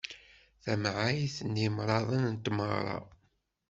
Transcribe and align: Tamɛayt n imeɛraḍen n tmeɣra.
Tamɛayt 0.63 1.37
n 1.43 1.53
imeɛraḍen 1.65 2.23
n 2.33 2.35
tmeɣra. 2.43 2.97